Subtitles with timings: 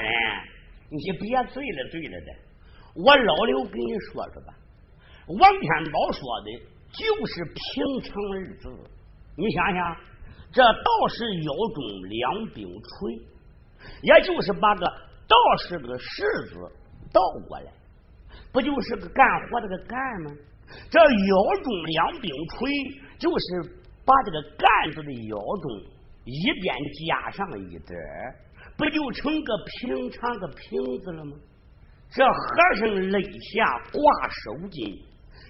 [0.00, 0.12] 人，
[0.90, 2.34] 你别醉了醉了的。
[2.94, 4.54] 我老刘跟你说说吧，
[5.26, 6.50] 王天宝说的
[6.90, 8.68] 就是平常日子。
[9.36, 9.96] 你想想，
[10.50, 13.14] 这道士腰中两柄锤，
[14.02, 16.54] 也就是把个道士个士字
[17.12, 17.72] 倒过来，
[18.52, 20.32] 不就是个干活的个干吗？
[20.90, 22.68] 这腰中两柄锤，
[23.18, 25.70] 就是把这个干字的腰中
[26.24, 26.74] 一边
[27.06, 27.96] 加上一点
[28.78, 31.36] 不就成个平常个瓶子了吗？
[32.10, 34.96] 这和尚肋下挂手巾，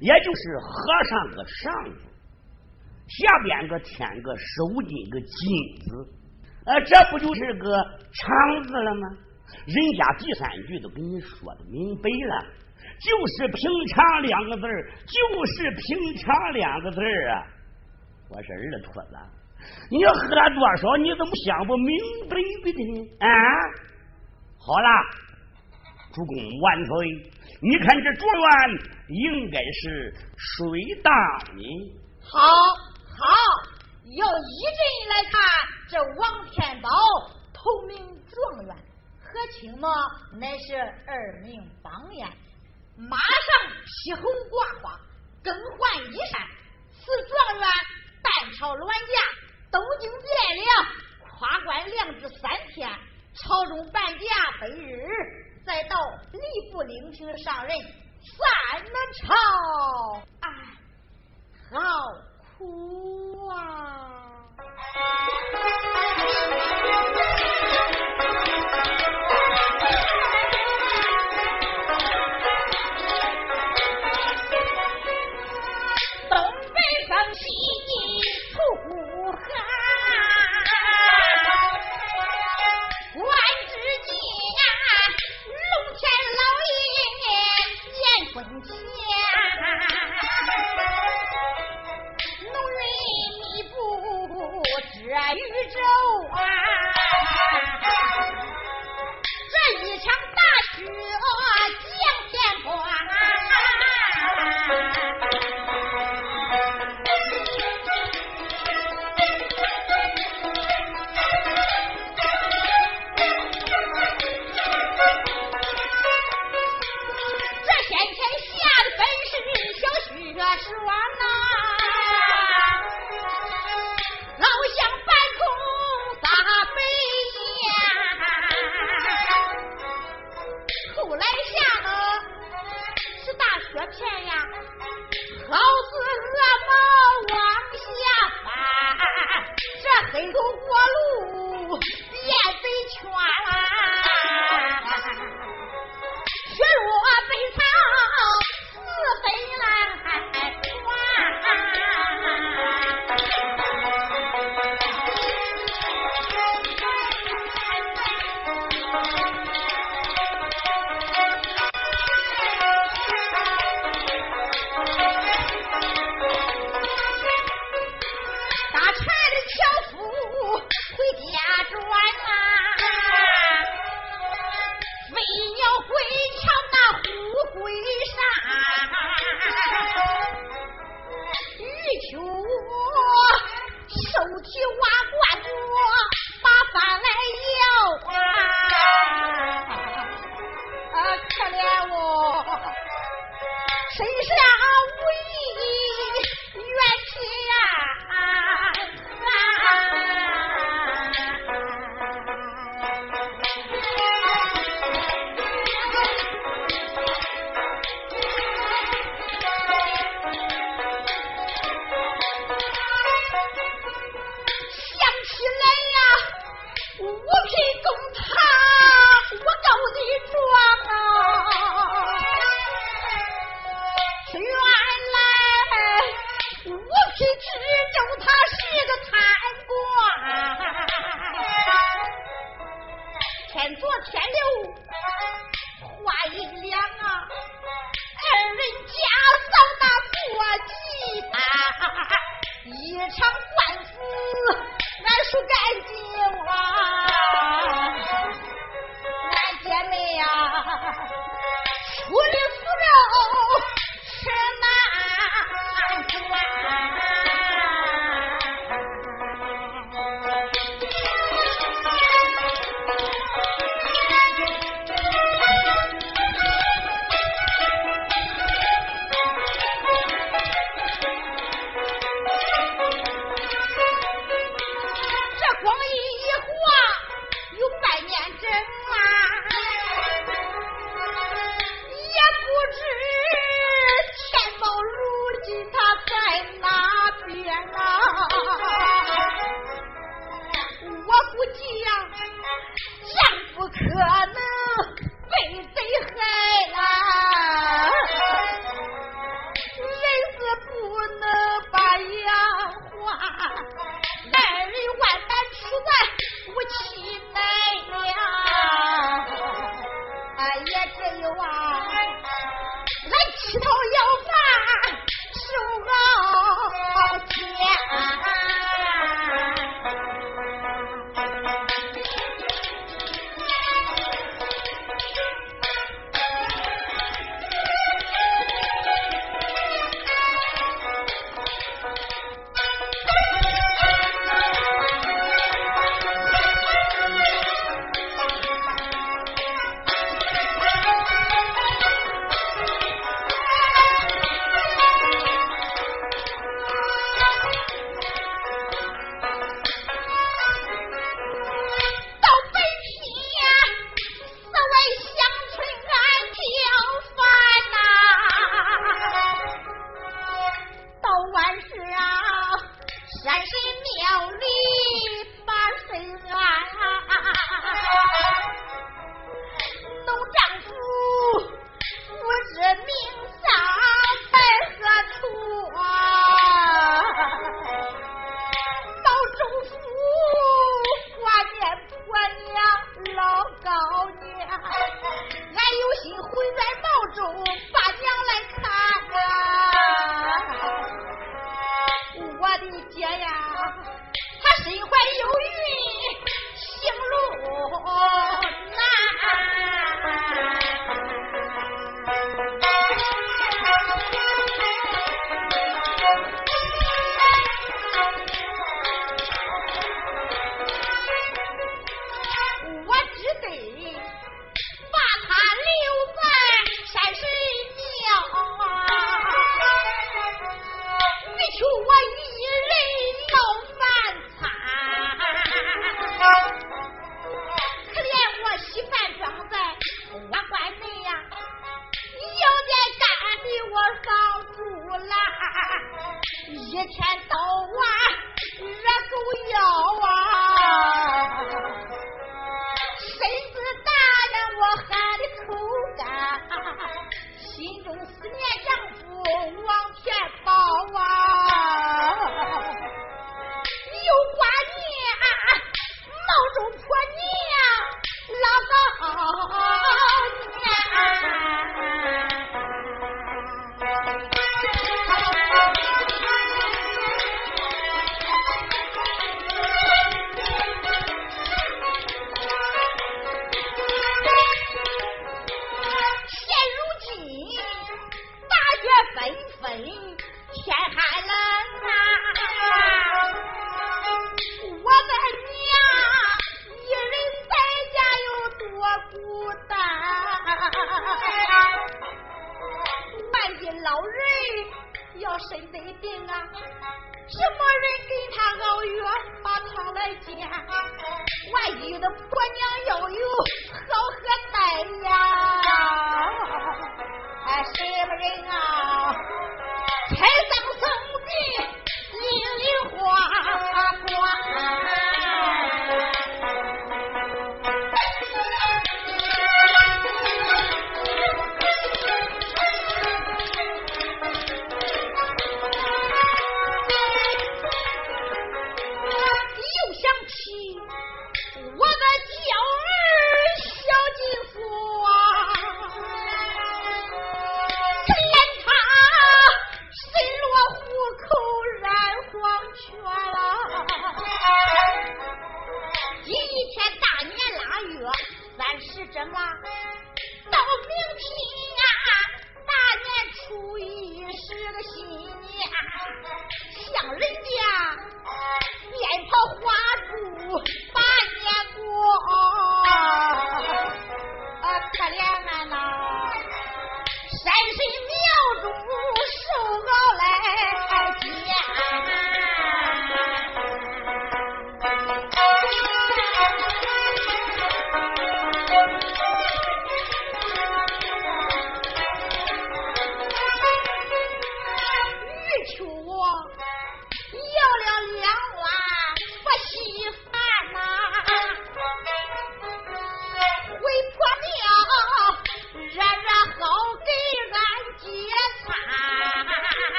[0.00, 0.70] 也就是和
[1.04, 2.00] 尚个上子，
[3.08, 5.36] 下边个添个手巾个巾
[5.84, 6.16] 子，
[6.64, 7.76] 呃，这不就是个
[8.08, 9.04] 肠子了吗？
[9.66, 12.34] 人家第三句都给你说的明白了，
[12.98, 14.62] 就是平常两个字
[15.06, 17.44] 就是平常两个字啊！
[18.30, 19.14] 我是二秃子，
[19.90, 20.96] 你要喝了多少？
[20.96, 21.96] 你怎么想不明
[22.28, 23.16] 白的呢？
[23.20, 23.28] 啊，
[24.58, 24.88] 好了。
[26.14, 26.90] 主公万岁！
[27.60, 28.48] 你看这状元
[29.08, 31.12] 应该是谁当
[31.54, 31.62] 呢？
[32.22, 33.22] 好，好，
[34.16, 35.34] 要依朕来看，
[35.90, 36.88] 这王天宝
[37.52, 37.98] 头名
[38.32, 38.74] 状元，
[39.20, 39.88] 何清嘛？
[40.40, 40.74] 乃是
[41.06, 42.26] 二名榜眼，
[42.96, 44.98] 马上披红挂花，
[45.44, 46.40] 更换衣衫。
[46.92, 47.68] 赐状元
[48.22, 49.14] 单朝銮驾，
[49.70, 50.14] 东京汴
[50.54, 50.66] 梁，
[51.38, 52.88] 跨官两至三天，
[53.34, 54.24] 朝中半价
[54.60, 55.44] 百日。
[55.66, 55.96] 再到
[56.32, 57.76] 吏部领廷上任
[58.22, 59.34] 散了朝，
[60.40, 60.48] 哎，
[61.72, 61.76] 好
[62.56, 63.56] 苦啊！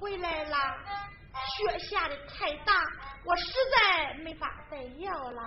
[0.00, 0.56] 回来了，
[1.56, 2.74] 雪下的太大，
[3.24, 5.42] 我实在没法再要了。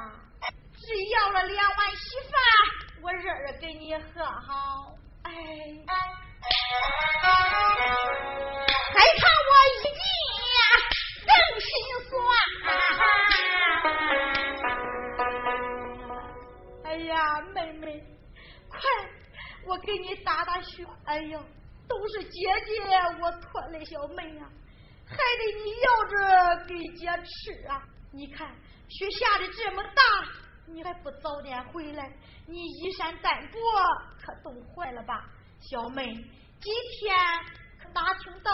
[0.74, 2.34] 只要了两碗稀饭，
[3.02, 4.86] 我热热给你喝哈。
[5.24, 5.32] 哎，
[8.94, 10.00] 还看我一计
[11.26, 11.70] 更心
[12.10, 12.12] 酸。
[16.86, 18.02] 哎呀，妹妹，
[18.70, 18.80] 快，
[19.66, 20.88] 我给你打打虚。
[21.06, 21.44] 哎呦。
[21.88, 22.82] 都是姐姐
[23.22, 24.50] 我拖累小妹呀。
[25.06, 27.82] 还得你要着给姐吃啊。
[28.12, 28.48] 你看
[28.90, 30.02] 雪下的这么大
[30.66, 32.12] 你还不早点回来
[32.46, 33.60] 你衣衫单薄
[34.22, 35.30] 可冻坏了吧。
[35.60, 36.06] 小妹
[36.60, 37.16] 今天
[37.82, 38.52] 可打听到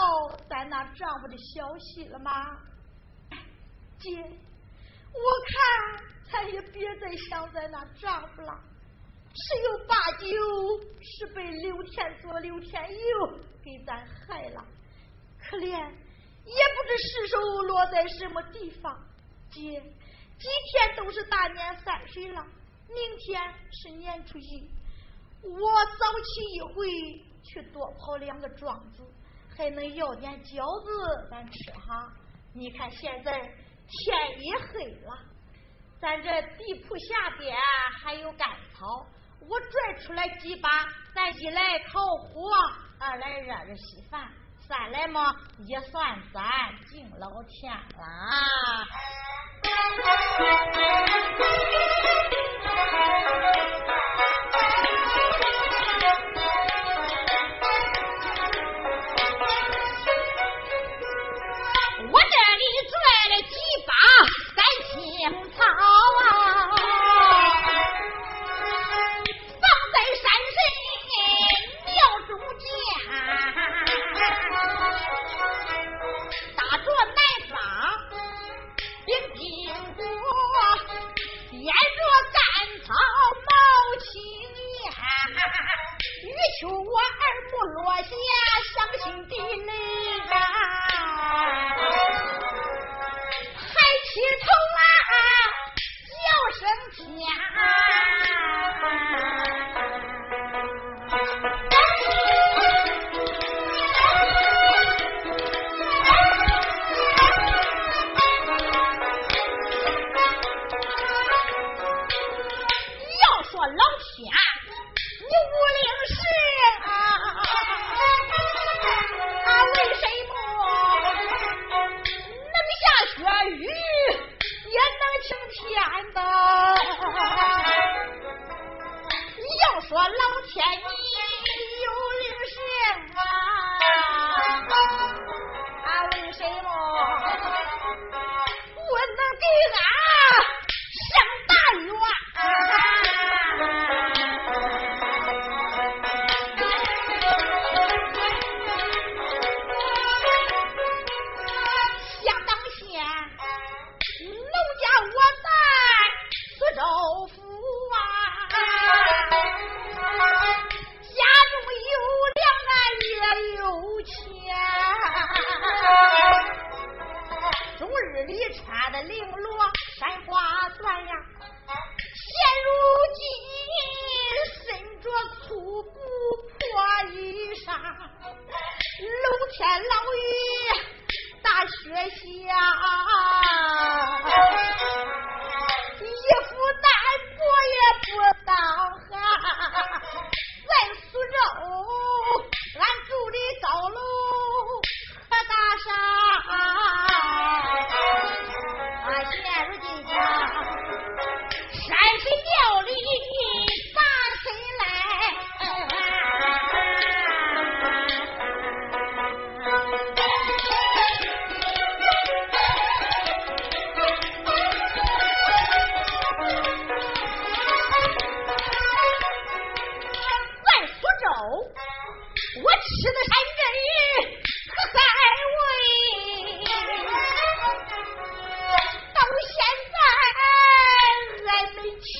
[0.48, 2.30] 咱那丈夫的消息了吗？
[3.98, 8.60] 姐我看咱也别再想咱那丈夫了。
[9.36, 10.26] 十有八九
[11.02, 14.64] 是被刘天佐、刘天佑给咱害了，
[15.40, 18.96] 可怜也不知尸首落在什么地方。
[19.50, 22.46] 姐，几天都是大年三十了，
[22.88, 24.70] 明天是年初一，
[25.42, 29.02] 我早起一回去多跑两个庄子，
[29.56, 32.12] 还能要点饺子咱吃哈。
[32.52, 35.18] 你看现在天也黑了，
[36.00, 37.56] 咱这地铺下边
[38.00, 39.04] 还有干草，
[39.48, 40.68] 我拽出来几把，
[41.14, 42.50] 咱一来烤火，
[42.98, 44.28] 二来热热稀饭。
[44.66, 45.34] 三来嘛，
[45.66, 46.42] 也算咱
[46.90, 48.04] 敬老天了。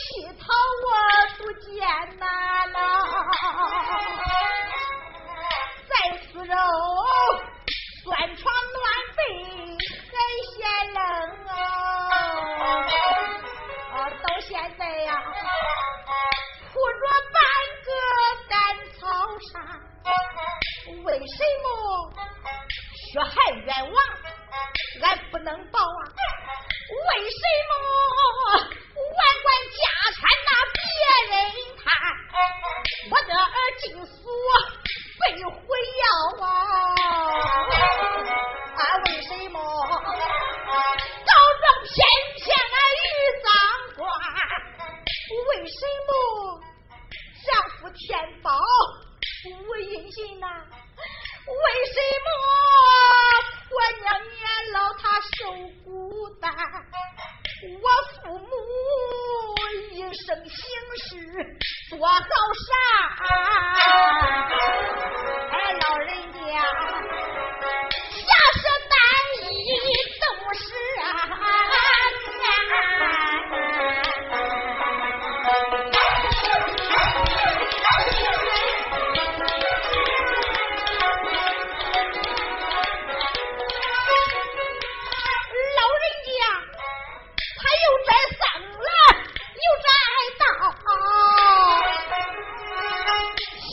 [0.04, 0.52] 乞讨，
[0.84, 0.92] 我
[1.38, 2.53] 不见呐。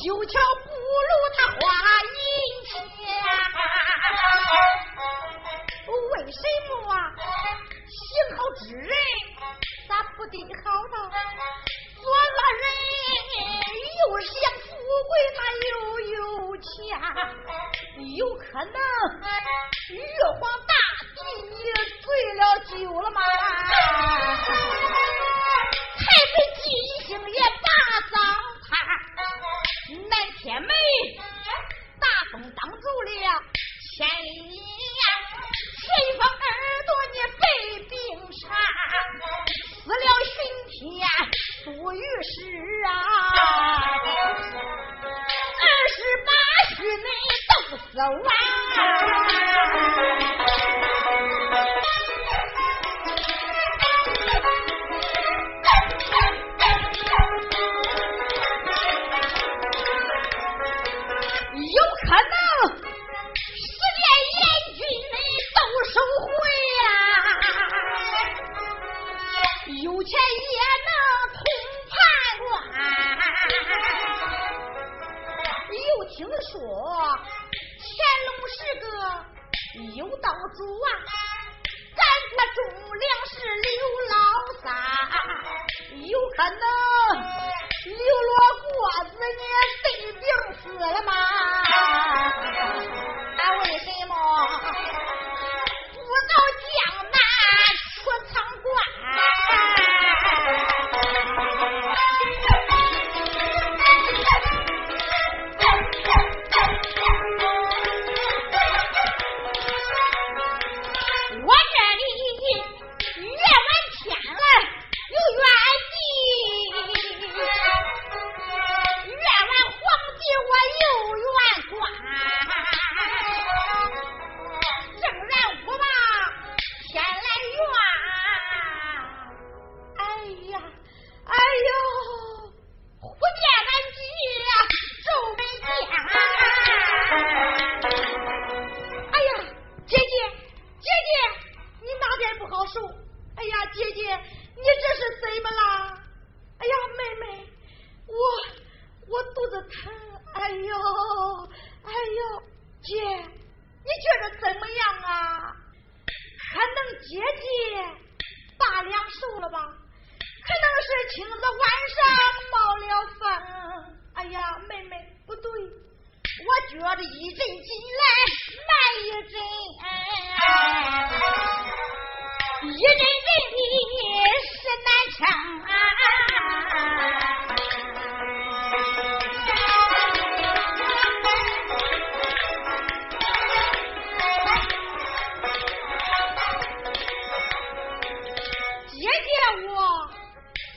[0.02, 0.40] 九桥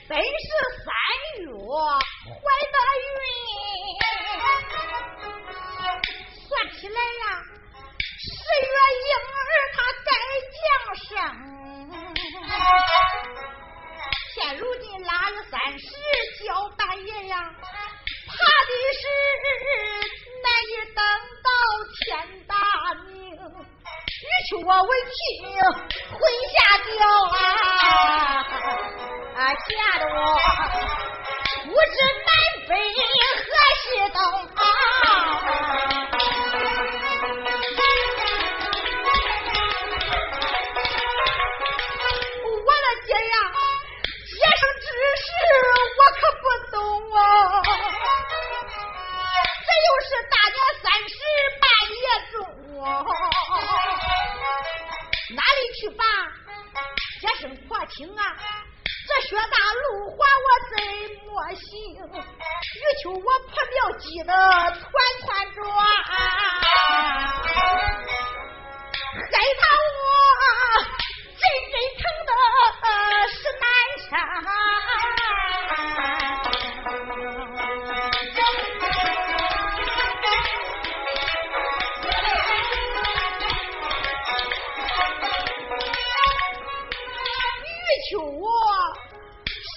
[0.07, 0.44] face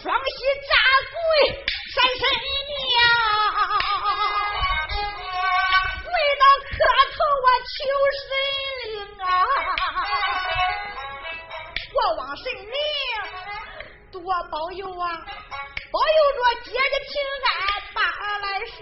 [0.02, 0.70] 双膝扎
[1.12, 1.16] 跪
[1.94, 2.22] 山神
[2.86, 2.90] 娘
[6.04, 6.76] 跪到磕
[7.14, 7.76] 头我求
[8.24, 8.28] 神
[8.84, 9.26] 灵啊！
[11.94, 12.72] 我望神灵
[14.12, 14.16] 多
[14.50, 15.04] 保佑啊
[15.90, 17.10] 保佑着姐姐平
[17.44, 17.48] 安
[17.94, 17.98] 把
[18.38, 18.76] 来生。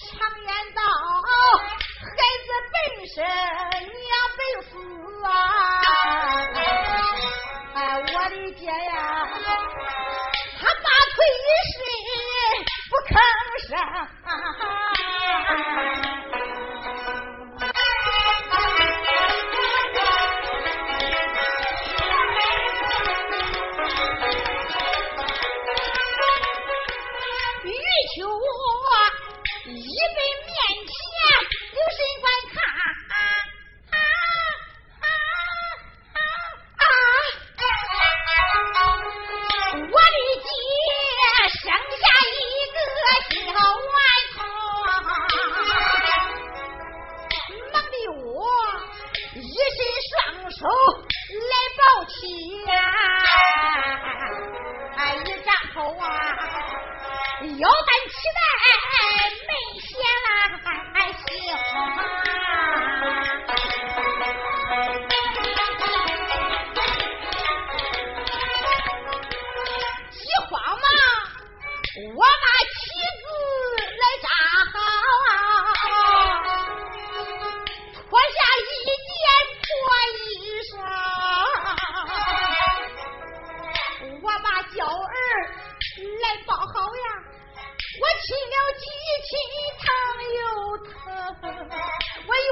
[0.00, 0.10] 常
[0.42, 0.80] 言道
[2.00, 2.74] 孩子本
[3.06, 4.70] 身娘本负
[13.66, 14.89] 十哈哈哈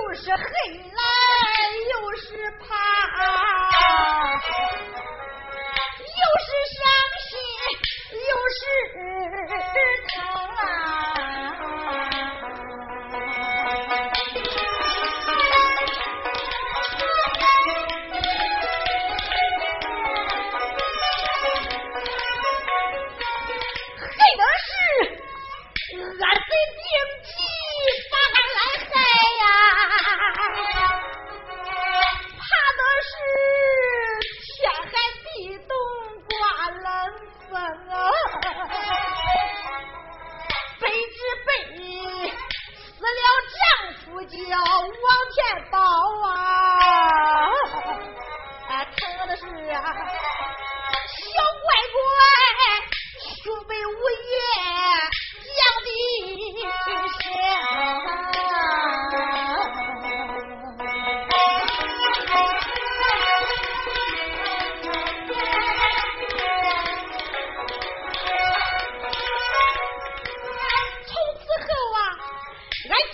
[0.09, 1.03] 又是黑来
[1.91, 2.78] 又是怕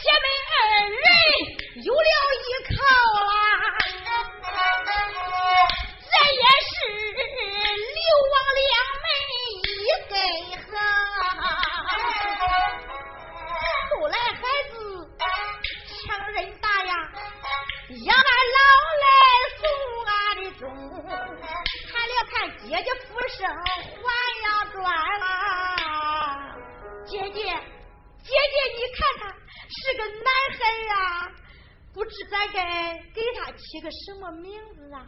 [0.00, 2.08] 姐妹二人有了
[2.40, 2.74] 依靠
[32.30, 35.06] 咱该给他起个什么名字啊？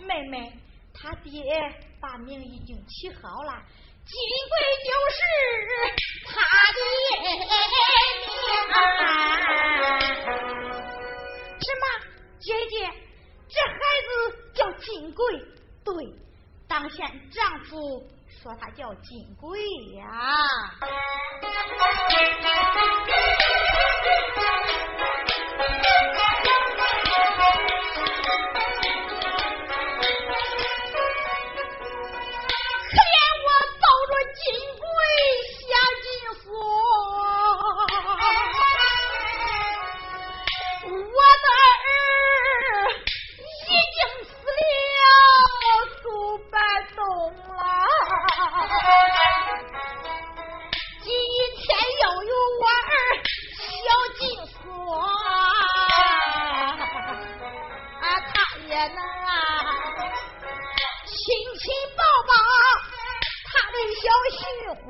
[0.00, 0.52] 妹妹
[0.92, 1.40] 他爹
[2.00, 3.62] 把名已经起好了
[4.04, 4.12] 金
[4.50, 5.16] 贵就是
[6.26, 6.32] 他
[6.72, 7.00] 的爹
[11.60, 11.82] 什么
[12.40, 12.74] 姐姐
[13.48, 14.06] 这孩子
[14.52, 15.24] 叫金贵。
[15.84, 15.94] 对
[16.66, 18.02] 当先丈夫
[18.42, 19.60] 说他叫金贵
[19.96, 20.02] 呀。
[58.74, 59.30] 也能啊，
[61.06, 61.14] 亲
[61.60, 62.34] 亲抱抱
[63.46, 64.42] 他的小媳
[64.82, 64.84] 妇。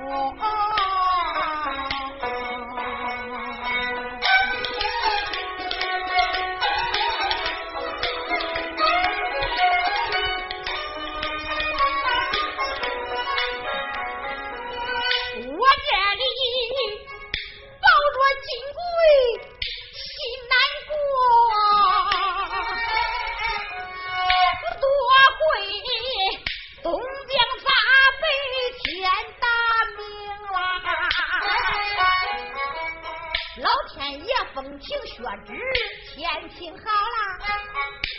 [36.64, 36.88] 听好了，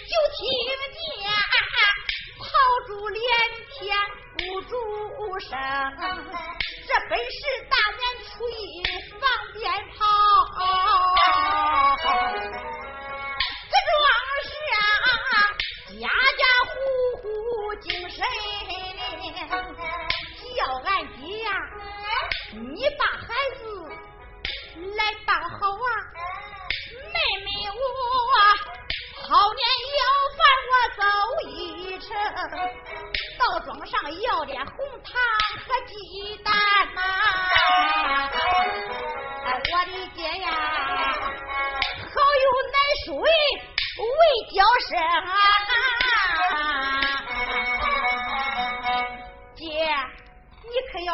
[0.06, 0.46] 就听
[0.94, 1.02] 见
[2.38, 2.46] 炮
[2.86, 3.20] 竹连
[3.74, 3.98] 天
[4.38, 4.78] 不住
[5.40, 5.50] 声，
[6.86, 7.75] 这本是大。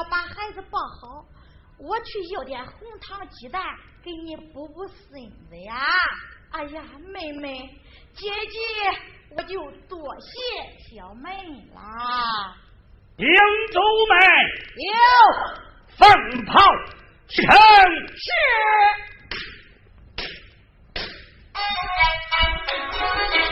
[0.02, 1.24] 要把孩子抱好，
[1.78, 3.62] 我去要点红糖鸡蛋
[4.04, 4.98] 给你补补身
[5.48, 5.86] 子呀！
[6.50, 6.82] 哎呀，
[7.14, 7.70] 妹妹，
[8.14, 8.58] 姐姐，
[9.38, 9.54] 我就
[9.88, 11.30] 多谢小妹
[11.76, 12.56] 啦。
[13.18, 13.30] 领
[13.72, 14.18] 走们，
[14.76, 14.92] 有
[15.98, 16.10] 放
[16.48, 16.60] 炮
[17.28, 17.46] 成。
[18.18, 18.26] 是。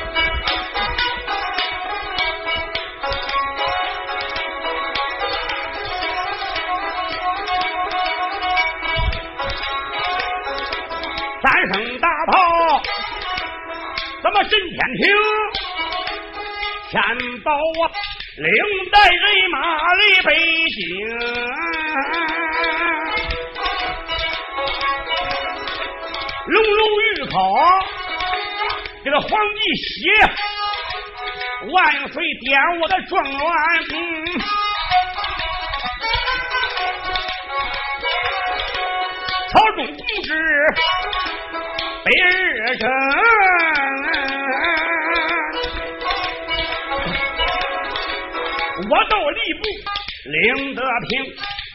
[14.29, 15.01] 什么震天庭？
[16.91, 17.01] 天
[17.41, 17.89] 宝啊，
[18.37, 18.53] 领
[18.91, 20.35] 带人马来北
[20.69, 20.79] 京，
[26.45, 27.33] 龙龙御考，
[29.03, 30.11] 这个皇帝喜，
[31.73, 33.39] 万岁点我的状元
[33.89, 33.97] 兵。
[39.51, 40.29] 朝中同志
[42.05, 42.87] 北日征，
[48.89, 49.61] 我到吏部
[50.25, 51.23] 领得平，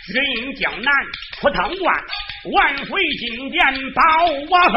[0.07, 0.93] 指引江南
[1.41, 1.95] 出汤关，
[2.53, 3.63] 万岁金殿
[3.95, 4.03] 保
[4.51, 4.77] 我分，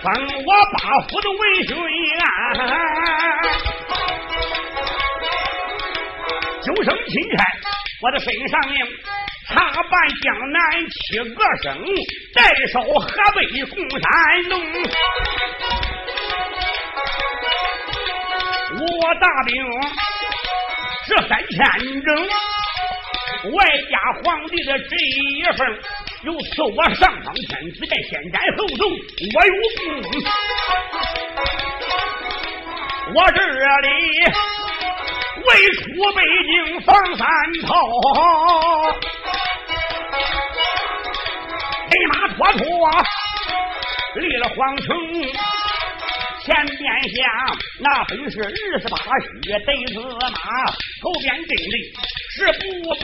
[0.00, 0.06] 封
[0.44, 0.78] 我八
[1.08, 1.76] 府的文宣
[2.22, 2.24] 啊，
[6.62, 7.44] 九省钦差
[8.00, 8.86] 我的身上领。
[9.46, 11.78] 查办江南七个省，
[12.34, 14.00] 代守河北共山
[14.48, 14.52] 东。
[18.86, 19.54] 我大兵
[21.06, 21.56] 十三千
[22.02, 22.08] 整，
[23.52, 23.56] 外
[23.90, 25.66] 加皇帝的这一份，
[26.24, 28.84] 又赐我上方天子在先斩后奏，
[29.34, 30.22] 我有功。
[33.14, 33.38] 我这
[33.80, 33.88] 里
[35.44, 35.82] 未出
[36.14, 37.26] 北京放三
[37.66, 37.68] 炮。
[41.90, 42.64] 黑马拖拖，
[44.16, 44.96] 立了皇城，
[46.44, 47.24] 前边下
[47.80, 50.36] 那本是二十八须对子马，
[51.00, 51.74] 后边跟的
[52.36, 53.02] 是不崩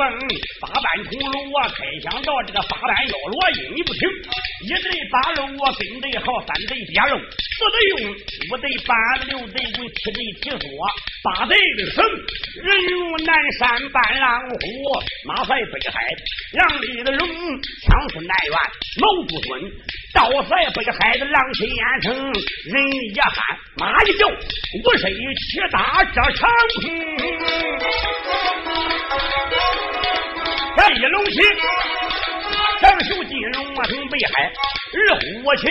[0.60, 4.02] 八班铜锣，开枪到这个八班腰锣音你不听，
[4.64, 8.12] 一对八路跟对好，三对接肉，四对用，
[8.52, 8.94] 五对板，
[9.26, 10.60] 六对棍，七对提索，
[11.24, 12.04] 八对的绳，
[12.62, 14.56] 人如南山半狼虎，
[15.26, 15.96] 马赛北海，
[16.52, 18.54] 狼里的龙，枪是南辕
[19.00, 19.72] 毛不准，
[20.12, 22.32] 倒在北海的狼群眼生，人
[23.14, 26.82] 一喊马一叫，我身七打这长空。
[30.76, 31.38] 这一龙旗，
[32.80, 34.50] 长袖金龙啊，从北海
[34.92, 35.68] 二虎旗，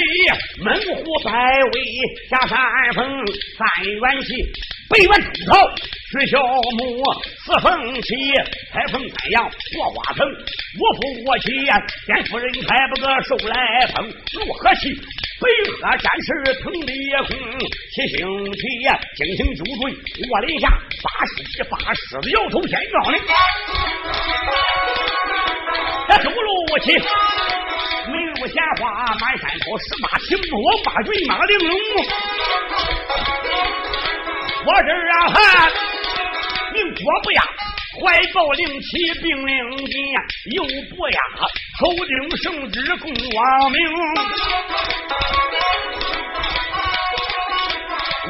[0.63, 1.31] 猛虎百
[1.73, 1.83] 威
[2.29, 2.57] 下山
[2.93, 3.25] 峰，
[3.57, 4.29] 三元旗，
[4.89, 5.57] 北元出头
[6.11, 6.39] 是小
[6.77, 7.03] 木，
[7.45, 8.15] 四凤旗
[8.71, 9.43] 开凤三阳
[9.75, 11.65] 过花城，五副我旗
[12.05, 14.93] 颠夫人开不个手来碰，六合旗。
[15.41, 16.93] 北河战士腾烈
[17.27, 17.29] 空，
[17.95, 18.17] 七星
[18.53, 18.61] 旗
[19.15, 19.81] 精行九准
[20.29, 23.17] 卧林下，八狮八狮子摇头天壮哩。
[26.09, 26.91] 这走路起，
[28.11, 28.83] 眉如闲花
[29.19, 31.69] 满山坡，十八骑我八骏马玲珑。
[34.65, 35.37] 我这啊汉
[36.73, 37.41] 名左不压，
[38.01, 38.87] 怀抱灵旗
[39.21, 39.53] 并领
[39.87, 39.95] 巾，
[40.55, 41.19] 右不压，
[41.79, 42.13] 头顶
[42.43, 43.77] 圣旨共王明。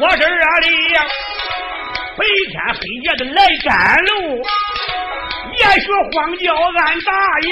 [0.02, 0.66] 我这啊里
[2.16, 2.20] 白
[2.52, 3.70] 天黑夜的来赶
[4.06, 4.42] 路，
[5.60, 7.50] 也许荒郊俺答应。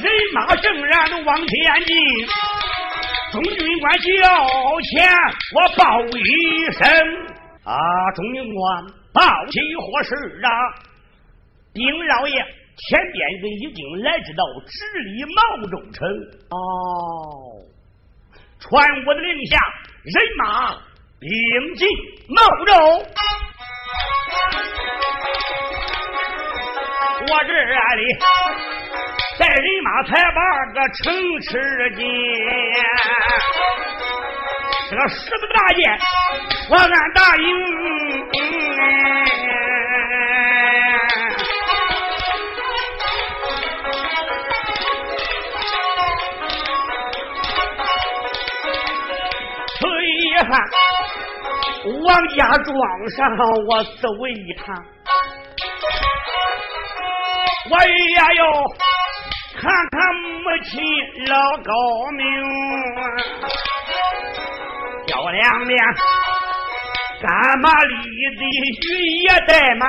[0.00, 1.94] 人马正然的往前进，
[3.32, 4.02] 中军官叫
[4.80, 5.06] 前，
[5.54, 6.82] 我报一声
[7.64, 7.76] 啊，
[8.14, 10.48] 中军官报起何事啊？
[11.74, 14.72] 丁老爷，前边人已经来至到直
[15.04, 16.08] 隶毛州城。
[16.50, 16.54] 哦。
[18.60, 19.58] 传我的令下，
[20.02, 20.74] 人马
[21.20, 21.30] 并
[21.76, 21.86] 进
[22.28, 22.72] 茂州。
[27.26, 27.52] 我这
[27.96, 28.02] 里
[29.38, 30.40] 在人马才把
[30.72, 31.02] 个城
[31.40, 31.48] 池
[31.96, 31.98] 间，
[34.90, 35.78] 这个十字大剑
[36.70, 37.44] 我俺答应。
[52.04, 52.74] 王家庄
[53.16, 53.34] 上
[53.66, 54.76] 我走一趟，
[57.70, 57.92] 我也
[58.36, 58.44] 要
[59.58, 60.74] 看看母亲
[61.26, 61.72] 老高
[62.12, 62.22] 明，
[65.06, 65.78] 漂亮亮
[67.22, 67.94] 干马里
[68.36, 69.86] 的雨也带马，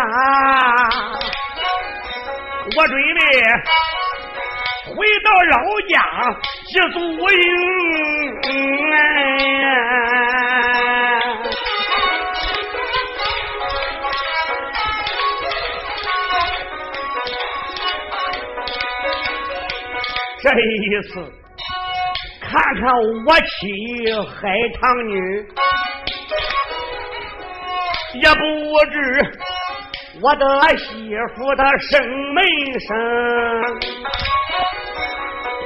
[2.78, 3.20] 我准备
[4.88, 5.54] 回到老
[5.90, 5.94] 家
[6.68, 6.98] 祭祖
[7.30, 7.75] 营。
[20.86, 21.14] 一次，
[22.42, 22.84] 看看
[23.26, 23.44] 我妻
[24.24, 24.34] 海
[24.80, 25.14] 棠女，
[28.22, 28.40] 也不
[28.92, 28.96] 知
[30.22, 30.46] 我的
[30.78, 30.86] 媳
[31.36, 31.92] 妇她生
[32.36, 32.42] 没
[32.80, 32.88] 生，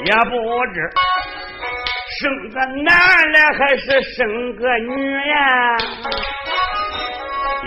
[0.06, 0.32] 也不
[0.74, 0.76] 知
[2.22, 2.88] 生个男
[3.34, 4.94] 的还是生个女
[5.28, 5.38] 呀，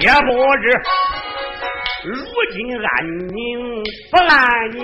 [0.01, 0.65] 也不知
[2.05, 2.11] 如
[2.53, 2.89] 今安
[3.29, 3.37] 宁
[4.11, 4.81] 不安宁。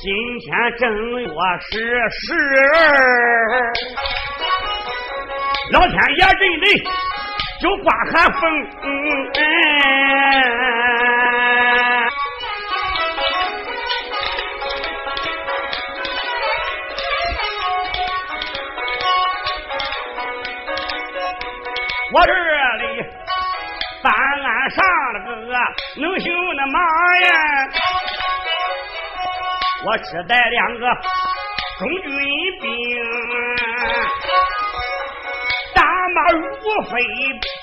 [0.00, 0.08] 今
[0.38, 0.88] 天正
[1.20, 1.26] 月
[1.60, 1.76] 十
[2.08, 2.32] 十，
[5.72, 6.64] 老天爷认得
[7.60, 8.40] 就刮寒风。
[9.34, 9.40] 哎
[22.10, 23.02] 我这里
[24.02, 24.78] 办案上
[25.12, 25.30] 了个
[26.00, 26.78] 能行那马
[27.18, 27.28] 呀。
[29.88, 30.86] 我只带两个
[31.78, 32.10] 中军
[32.60, 32.70] 兵，
[35.74, 35.82] 打
[36.14, 36.42] 马如
[36.90, 37.00] 飞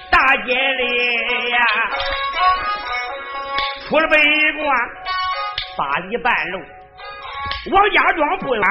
[0.10, 1.60] 大街里呀，
[3.88, 4.18] 出了北
[4.54, 4.76] 关
[5.78, 6.64] 八里半路，
[7.72, 8.64] 王家庄不远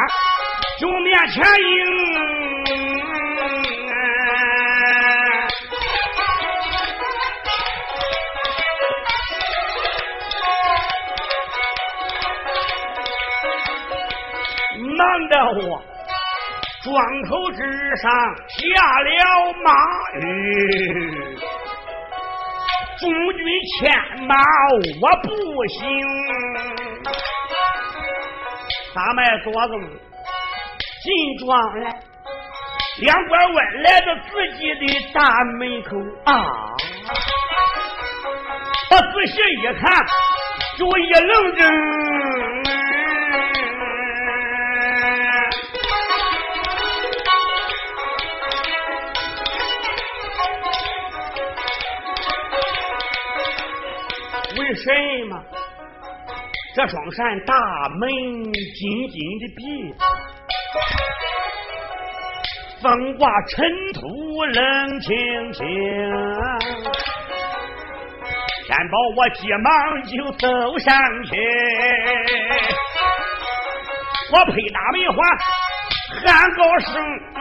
[0.80, 2.53] 就面前迎。
[15.52, 15.82] 我
[16.82, 16.94] 庄
[17.28, 17.58] 口之
[18.02, 18.10] 上
[18.48, 18.60] 下
[19.00, 19.10] 了
[19.64, 19.68] 马
[20.20, 20.22] 语，
[22.98, 23.38] 中军
[23.78, 23.90] 牵
[24.26, 24.34] 马
[25.00, 25.28] 我不
[25.68, 25.82] 行，
[28.94, 29.72] 大麦左子
[31.02, 31.06] 进
[31.38, 31.84] 庄来，
[33.00, 34.80] 两拐弯来到自己的
[35.12, 35.20] 大
[35.58, 36.32] 门口啊，
[38.90, 39.32] 他仔细
[39.62, 39.82] 一看，
[40.78, 42.23] 就一愣怔。
[54.84, 54.92] 什
[55.30, 55.42] 么
[56.74, 57.54] 这双扇大
[57.98, 58.06] 门
[58.52, 59.94] 紧紧的闭？
[62.82, 63.64] 风刮尘
[63.94, 65.66] 土冷清清，
[68.66, 71.30] 天宝我急忙就走上去，
[74.32, 75.18] 我拍大门环
[76.26, 76.92] 喊高声
[77.36, 77.40] ：“嗯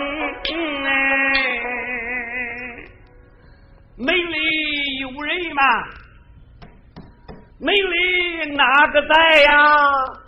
[3.98, 5.62] 门里有人吗？”
[7.64, 10.23] 门里哪个在呀？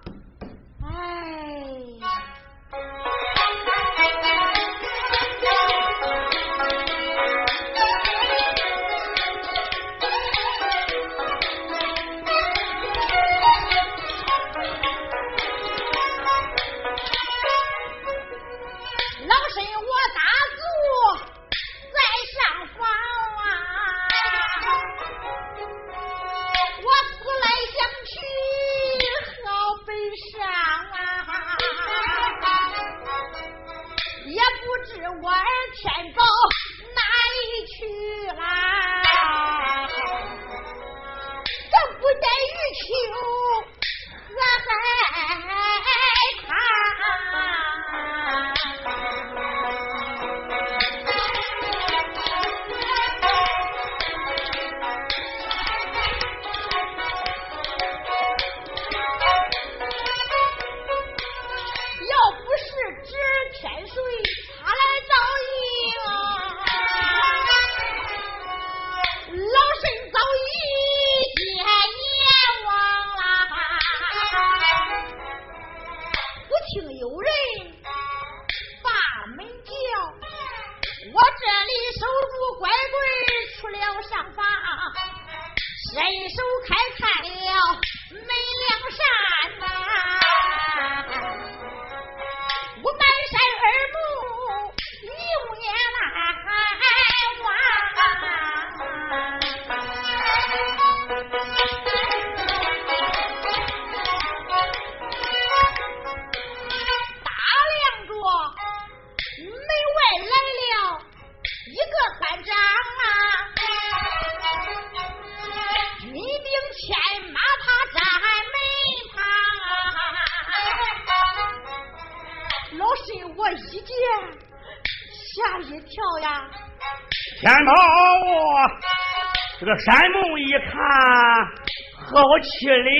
[132.45, 132.93] 凄凉。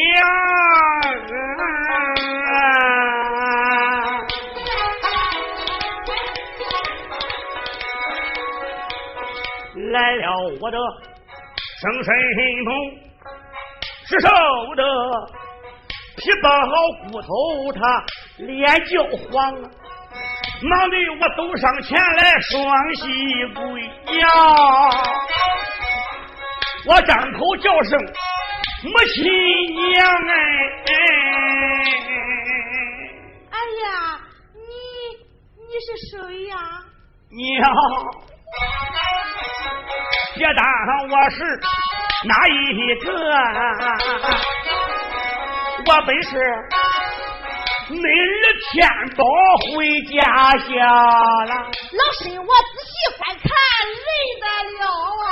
[9.92, 10.24] 来了
[10.60, 10.78] 我的
[11.80, 12.08] 生身
[12.66, 12.68] 母，
[14.08, 14.28] 是受
[14.76, 14.84] 的
[16.18, 16.50] 皮包
[17.12, 17.28] 骨头，
[17.74, 17.80] 他
[18.38, 19.70] 脸焦黄啊！
[20.64, 22.52] 忙的我走上前来，双
[22.96, 23.04] 膝
[23.54, 23.60] 跪
[24.20, 24.28] 呀！
[26.88, 28.00] 我张口叫声
[28.86, 29.18] 母亲
[29.74, 30.32] 娘哎！
[33.50, 33.86] 哎呀，
[34.54, 34.60] 你
[35.58, 36.14] 你是谁
[36.46, 36.54] 呀？
[37.32, 37.42] 娘。
[40.38, 40.64] 别当
[41.10, 41.38] 我是
[42.26, 42.54] 哪一
[43.04, 43.10] 个？
[45.88, 46.30] 我本是
[47.90, 48.74] 恁儿天
[49.16, 49.20] 宝
[49.72, 49.76] 回
[50.14, 50.16] 家
[50.60, 50.68] 乡
[51.48, 51.52] 了。
[51.92, 53.50] 老身我仔细观看，
[54.06, 54.08] 认
[54.42, 54.46] 得
[54.78, 54.84] 了
[55.24, 55.28] 啊，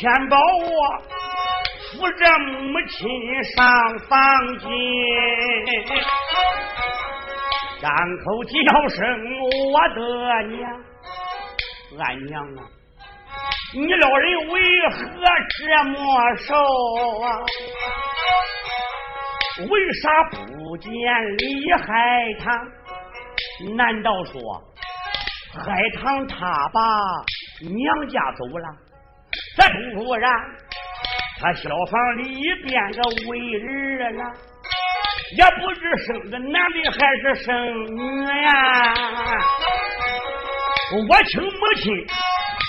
[0.00, 0.70] 天宝我
[1.92, 4.18] 扶着母亲上房
[4.56, 4.66] 间，
[7.82, 7.92] 张
[8.24, 8.98] 口叫声
[9.70, 10.00] 我的
[10.48, 10.58] 娘，
[11.98, 12.64] 俺娘啊，
[13.74, 14.96] 你老人为何
[15.58, 16.54] 这么瘦
[17.20, 17.26] 啊？
[19.68, 19.70] 为
[20.00, 20.90] 啥不见
[21.36, 21.84] 李海
[22.42, 22.46] 棠？
[23.76, 24.32] 难道说
[25.62, 26.38] 海棠他
[26.72, 26.80] 把
[27.68, 28.89] 娘家走了？
[29.56, 29.62] 这
[29.94, 30.30] 突然，
[31.40, 32.24] 他小房里
[32.62, 34.32] 边个为人啊，
[35.36, 37.46] 也不知生个男的还是生
[37.96, 37.98] 女
[38.42, 38.48] 呀。
[41.08, 41.50] 我请母
[41.82, 41.92] 亲，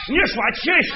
[0.10, 0.96] 你说起想。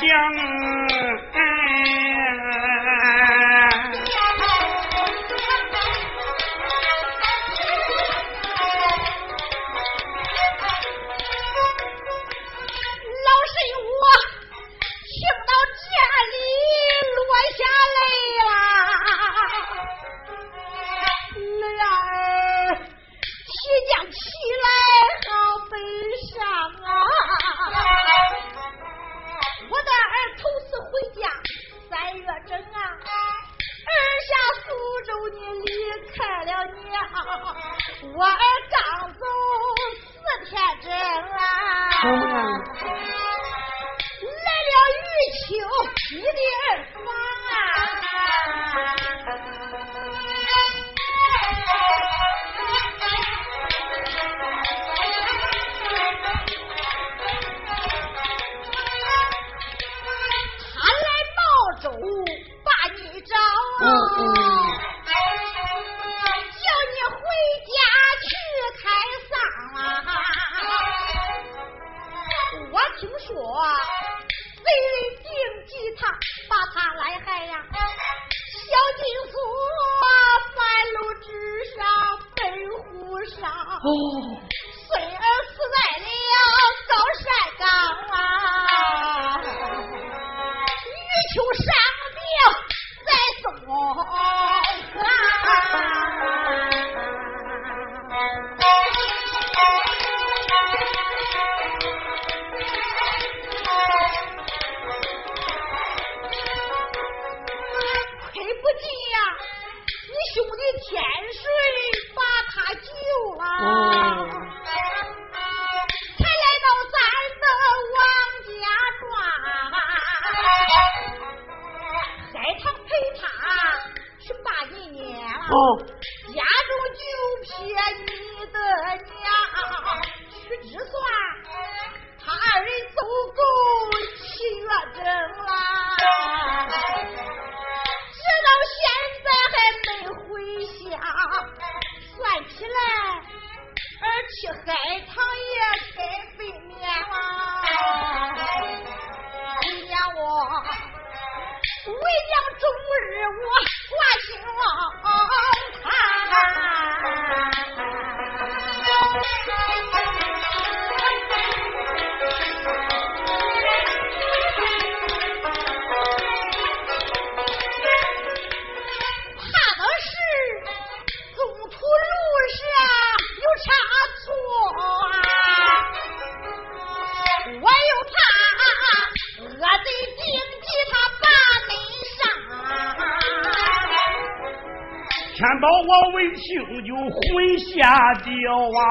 [185.66, 186.45] 宝我为情
[186.86, 188.30] 就魂吓掉
[188.70, 188.82] 啊，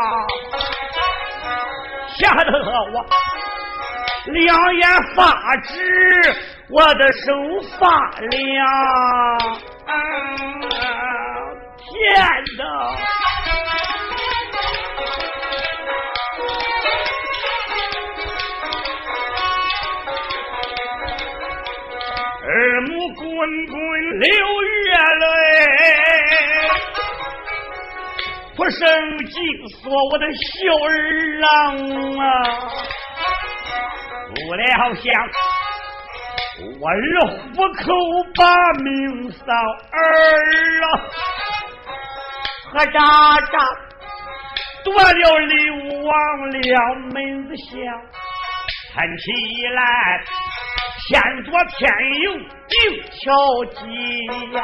[2.19, 2.51] 吓得
[2.93, 3.07] 我
[4.33, 4.83] 两眼
[5.15, 5.73] 发直，
[6.71, 7.31] 我的手
[7.79, 8.67] 发凉。
[28.65, 28.81] 不胜
[29.27, 30.43] 惊锁我的小
[30.89, 30.89] 儿
[31.39, 31.45] 郎
[32.19, 32.25] 啊！
[34.31, 35.05] 不料想
[36.81, 36.97] 我儿
[37.29, 37.37] 虎
[37.75, 37.93] 口
[38.35, 40.01] 把命丧儿
[40.81, 40.87] 啊，
[42.73, 42.99] 和渣
[43.53, 43.59] 渣
[44.83, 46.73] 夺了刘王两
[47.13, 47.71] 门子香，
[48.95, 49.25] 看起
[49.75, 50.25] 来。
[51.07, 51.87] 天左天
[52.23, 52.33] 右
[52.71, 52.75] 定
[53.11, 53.21] 条
[53.75, 53.77] 计
[54.55, 54.57] 呀，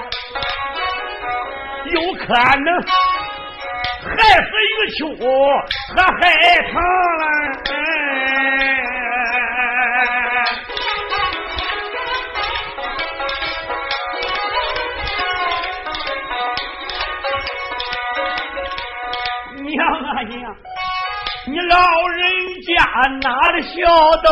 [1.93, 2.67] 有可能
[4.11, 5.25] 害死玉秋和
[6.03, 6.21] 害
[6.73, 7.25] 唐了。
[19.63, 20.35] 娘啊娘，
[21.47, 21.77] 你老
[22.09, 22.21] 人
[22.67, 22.69] 家
[23.23, 23.71] 哪里孝
[24.23, 24.29] 道？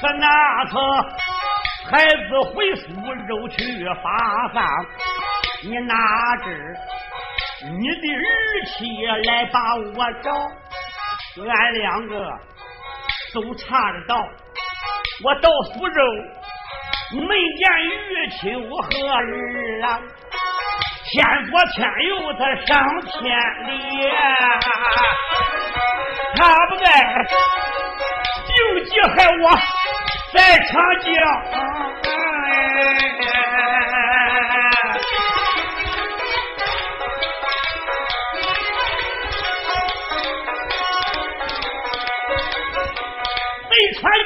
[0.00, 0.26] 可那
[0.64, 0.72] 次
[1.88, 2.84] 孩子回苏
[3.28, 3.56] 州去
[4.02, 4.04] 发
[4.52, 4.56] 丧，
[5.64, 5.94] 你哪
[6.42, 6.76] 知
[7.64, 8.20] 你的儿
[8.66, 10.32] 妻来把我找，
[11.46, 12.12] 俺两个
[13.32, 14.28] 都查得到。
[15.22, 16.02] 我到苏州
[17.12, 18.40] 没见玉秋
[18.74, 19.16] 和儿
[19.82, 20.00] 啊，
[21.04, 23.22] 天左天佑他上天
[23.68, 23.70] 里，
[26.34, 26.84] 他不在，
[28.48, 28.52] 就
[28.86, 29.44] 记害我。
[30.32, 31.12] 在长江，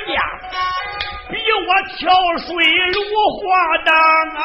[0.06, 0.08] 家
[1.30, 1.32] 比
[1.66, 2.48] 我跳水
[2.92, 2.96] 如
[3.38, 3.42] 花
[3.84, 3.88] 荡
[4.36, 4.40] 啊，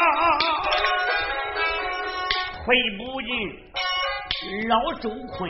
[2.66, 2.68] 回
[2.98, 3.30] 不进
[4.68, 5.50] 老周坤，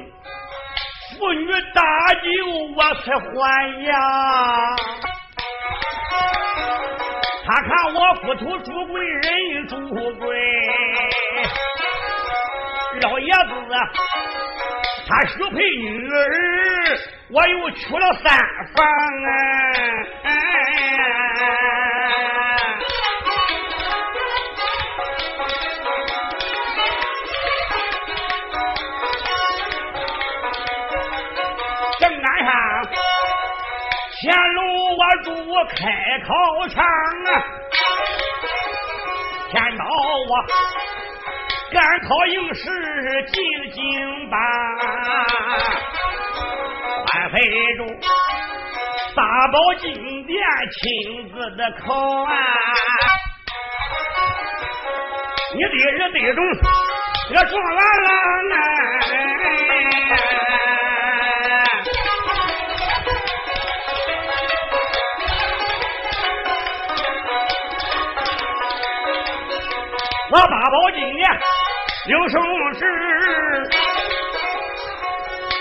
[1.17, 1.81] 妇女大
[2.15, 2.25] 救
[2.75, 3.29] 我才还
[3.83, 3.89] 呀。
[7.43, 9.73] 他看我夫土朱贵人朱
[10.19, 10.23] 贵，
[13.01, 13.39] 老爷子
[15.11, 16.15] 他许配女儿，
[17.31, 18.33] 我又娶了三
[18.73, 18.87] 房
[19.25, 19.27] 啊！
[31.99, 32.49] 正赶上
[34.21, 34.59] 前路
[34.95, 35.29] 我住
[35.75, 35.75] 开
[36.25, 36.31] 考
[36.69, 37.27] 场啊！
[39.51, 40.33] 天道啊，
[41.71, 42.63] 赶考应试
[43.31, 43.41] 进
[43.71, 44.39] 京班，
[47.13, 47.39] 安排
[47.77, 47.85] 住
[49.15, 50.37] 大宝金殿
[50.81, 52.29] 亲自的考啊，
[55.53, 56.39] 你的儿得中
[57.29, 58.09] 这状元郎
[58.51, 59.30] 啊！
[72.07, 72.83] 有什么事，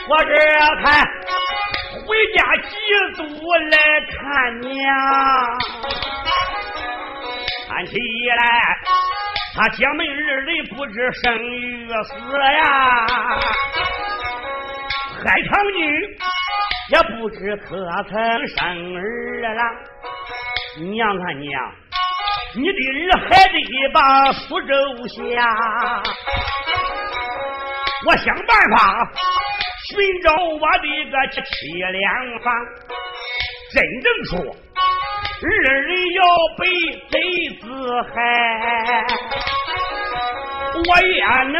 [0.09, 0.35] 我这
[0.83, 1.05] 才
[2.07, 2.71] 回家祭
[3.15, 3.23] 祖
[3.71, 3.77] 来
[4.09, 4.71] 看娘。
[7.69, 7.93] 看起
[8.37, 8.43] 来，
[9.55, 12.15] 他姐妹二人不知生与死
[12.59, 12.63] 呀，
[15.23, 15.79] 海棠女
[16.91, 17.69] 也不知可
[18.09, 18.13] 曾
[18.49, 19.01] 生儿
[19.55, 19.61] 了。
[20.91, 21.73] 娘啊娘！
[22.55, 23.59] 你的儿还得
[23.93, 24.75] 把苏州
[25.09, 25.15] 下，
[28.07, 28.77] 我想办法
[29.89, 29.91] 寻
[30.23, 31.49] 找我的个七
[31.93, 32.05] 两
[32.43, 32.53] 房。
[33.73, 34.33] 真正说，
[35.43, 35.71] 二人
[36.15, 36.21] 要
[36.59, 36.63] 被
[37.09, 37.15] 贼
[37.61, 37.63] 子
[38.03, 38.15] 害，
[40.89, 41.23] 我也
[41.53, 41.55] 能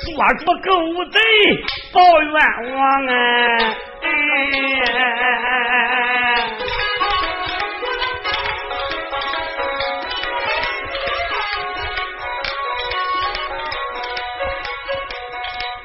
[0.00, 0.08] 捉
[0.38, 0.68] 住狗
[1.10, 1.16] 贼
[1.92, 2.32] 报冤
[2.76, 3.12] 枉啊！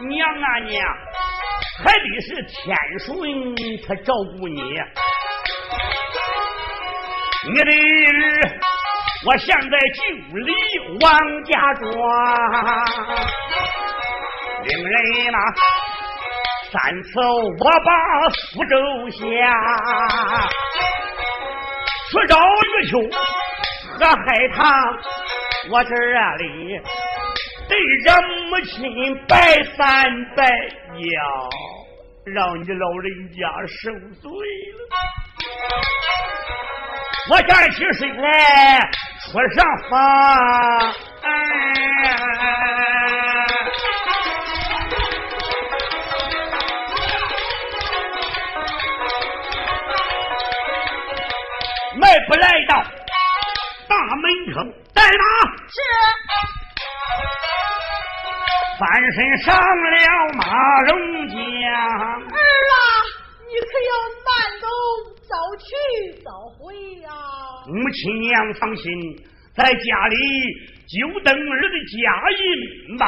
[0.08, 0.86] 娘啊娘，
[1.84, 2.76] 还得是天
[3.06, 3.08] 顺
[3.88, 4.62] 他照顾你。
[7.48, 7.72] 你的儿，
[9.26, 10.00] 我现在就
[10.40, 10.52] 离
[11.00, 11.04] 王
[11.44, 11.84] 家庄，
[14.64, 14.94] 令人
[15.32, 15.38] 呐，
[16.72, 17.10] 三次
[17.60, 17.90] 我把
[18.32, 18.74] 苏州
[19.12, 19.20] 下，
[22.10, 22.92] 去找玉秋
[24.00, 24.26] 和海
[24.56, 24.58] 棠，
[25.70, 25.90] 我这
[26.38, 26.44] 里
[27.68, 28.74] 对着母亲
[29.28, 29.86] 拜三
[30.36, 31.22] 拜呀，
[32.26, 33.38] 让你老人家
[33.68, 33.92] 受
[34.22, 34.80] 罪了。
[37.32, 38.28] 我站起身来，
[39.24, 39.94] 出上房。
[51.98, 52.76] 迈不来到
[53.88, 54.62] 大门口，
[54.94, 55.08] 带马
[55.68, 55.76] 是
[58.78, 59.98] 翻身上了
[60.38, 60.90] 马荣
[61.30, 61.38] 江。
[61.38, 62.76] 儿啊，
[63.48, 63.92] 你可要
[64.26, 64.28] 慢
[64.62, 64.66] 走，
[65.28, 65.64] 早去
[66.24, 67.10] 早回呀、
[67.68, 68.84] 母亲娘放心，
[69.56, 70.16] 在家里
[70.88, 71.96] 就等儿的家
[72.32, 73.06] 音吧。